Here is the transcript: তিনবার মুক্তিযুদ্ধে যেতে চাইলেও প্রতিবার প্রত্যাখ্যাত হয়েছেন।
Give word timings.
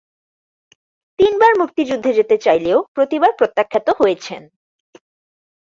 তিনবার 1.19 1.53
মুক্তিযুদ্ধে 1.59 2.11
যেতে 2.13 2.35
চাইলেও 2.37 2.77
প্রতিবার 2.93 3.31
প্রত্যাখ্যাত 3.37 3.87
হয়েছেন। 3.99 4.41